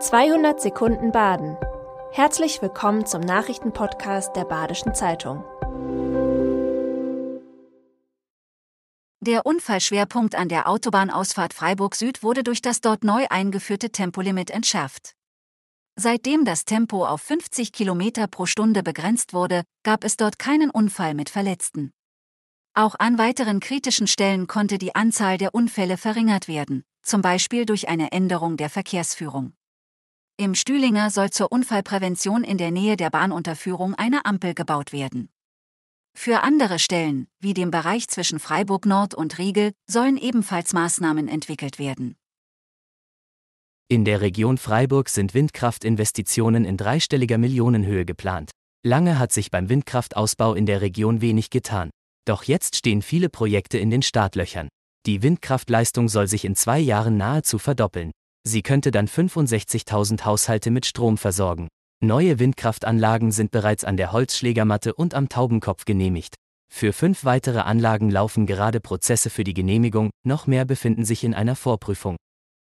[0.00, 1.56] 200 Sekunden Baden.
[2.12, 5.42] Herzlich willkommen zum Nachrichtenpodcast der Badischen Zeitung.
[9.18, 15.14] Der Unfallschwerpunkt an der Autobahnausfahrt Freiburg Süd wurde durch das dort neu eingeführte Tempolimit entschärft.
[15.96, 21.14] Seitdem das Tempo auf 50 km pro Stunde begrenzt wurde, gab es dort keinen Unfall
[21.14, 21.90] mit Verletzten.
[22.72, 27.88] Auch an weiteren kritischen Stellen konnte die Anzahl der Unfälle verringert werden, zum Beispiel durch
[27.88, 29.54] eine Änderung der Verkehrsführung.
[30.40, 35.30] Im Stühlinger soll zur Unfallprävention in der Nähe der Bahnunterführung eine Ampel gebaut werden.
[36.14, 41.80] Für andere Stellen, wie dem Bereich zwischen Freiburg Nord und Riegel, sollen ebenfalls Maßnahmen entwickelt
[41.80, 42.14] werden.
[43.88, 48.52] In der Region Freiburg sind Windkraftinvestitionen in dreistelliger Millionenhöhe geplant.
[48.86, 51.90] Lange hat sich beim Windkraftausbau in der Region wenig getan.
[52.28, 54.68] Doch jetzt stehen viele Projekte in den Startlöchern.
[55.04, 58.12] Die Windkraftleistung soll sich in zwei Jahren nahezu verdoppeln.
[58.48, 61.68] Sie könnte dann 65.000 Haushalte mit Strom versorgen.
[62.02, 66.34] Neue Windkraftanlagen sind bereits an der Holzschlägermatte und am Taubenkopf genehmigt.
[66.72, 71.34] Für fünf weitere Anlagen laufen gerade Prozesse für die Genehmigung, noch mehr befinden sich in
[71.34, 72.16] einer Vorprüfung.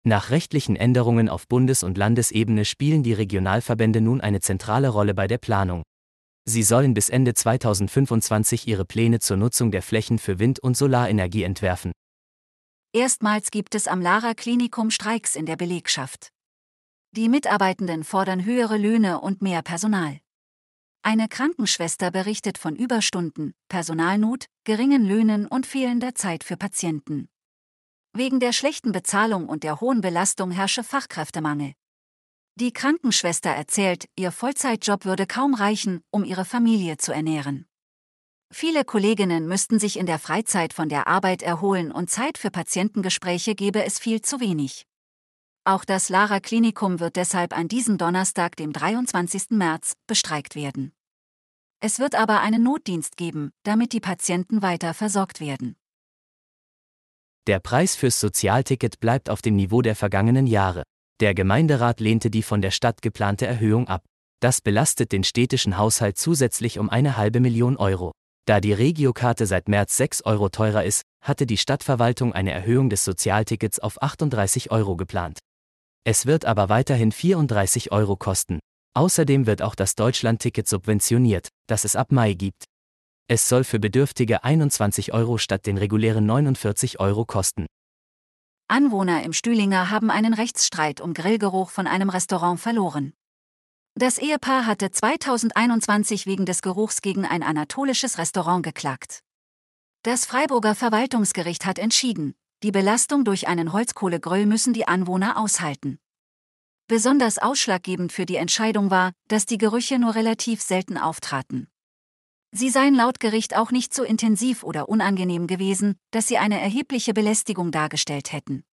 [0.07, 5.27] Nach rechtlichen Änderungen auf Bundes- und Landesebene spielen die Regionalverbände nun eine zentrale Rolle bei
[5.27, 5.85] der Planung.
[6.45, 11.45] Sie sollen bis Ende 2025 ihre Pläne zur Nutzung der Flächen für Wind- und Solarenergie
[11.45, 11.93] entwerfen.
[12.95, 16.31] Erstmals gibt es am Lara Klinikum Streiks in der Belegschaft.
[17.13, 20.21] Die Mitarbeitenden fordern höhere Löhne und mehr Personal.
[21.01, 27.31] Eine Krankenschwester berichtet von Überstunden, Personalnot, geringen Löhnen und fehlender Zeit für Patienten.
[28.13, 31.73] Wegen der schlechten Bezahlung und der hohen Belastung herrsche Fachkräftemangel.
[32.57, 37.67] Die Krankenschwester erzählt, ihr Vollzeitjob würde kaum reichen, um ihre Familie zu ernähren.
[38.55, 43.55] Viele Kolleginnen müssten sich in der Freizeit von der Arbeit erholen und Zeit für Patientengespräche
[43.55, 44.87] gebe es viel zu wenig.
[45.65, 49.51] Auch das Lara Klinikum wird deshalb an diesem Donnerstag, dem 23.
[49.51, 50.93] März, bestreikt werden.
[51.81, 55.77] Es wird aber einen Notdienst geben, damit die Patienten weiter versorgt werden.
[57.47, 60.83] Der Preis fürs Sozialticket bleibt auf dem Niveau der vergangenen Jahre.
[61.21, 64.05] Der Gemeinderat lehnte die von der Stadt geplante Erhöhung ab.
[64.41, 68.13] Das belastet den städtischen Haushalt zusätzlich um eine halbe Million Euro.
[68.45, 73.05] Da die Regiokarte seit März 6 Euro teurer ist, hatte die Stadtverwaltung eine Erhöhung des
[73.05, 75.39] Sozialtickets auf 38 Euro geplant.
[76.05, 78.59] Es wird aber weiterhin 34 Euro kosten.
[78.95, 82.65] Außerdem wird auch das Deutschlandticket subventioniert, das es ab Mai gibt.
[83.29, 87.67] Es soll für Bedürftige 21 Euro statt den regulären 49 Euro kosten.
[88.69, 93.13] Anwohner im Stühlinger haben einen Rechtsstreit um Grillgeruch von einem Restaurant verloren.
[93.95, 99.21] Das Ehepaar hatte 2021 wegen des Geruchs gegen ein anatolisches Restaurant geklagt.
[100.03, 105.99] Das Freiburger Verwaltungsgericht hat entschieden, die Belastung durch einen Holzkohlegrill müssen die Anwohner aushalten.
[106.89, 111.69] Besonders ausschlaggebend für die Entscheidung war, dass die Gerüche nur relativ selten auftraten.
[112.51, 117.15] Sie seien laut Gericht auch nicht so intensiv oder unangenehm gewesen, dass sie eine erhebliche
[117.15, 118.65] Belästigung dargestellt hätten.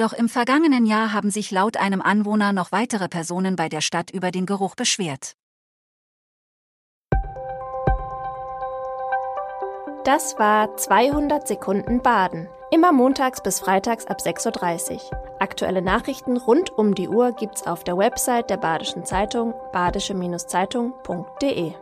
[0.00, 4.10] Doch im vergangenen Jahr haben sich laut einem Anwohner noch weitere Personen bei der Stadt
[4.10, 5.34] über den Geruch beschwert.
[10.04, 12.48] Das war 200 Sekunden Baden.
[12.70, 15.00] Immer montags bis freitags ab 6.30 Uhr.
[15.38, 21.74] Aktuelle Nachrichten rund um die Uhr gibt's auf der Website der Badischen Zeitung badische-zeitung.de.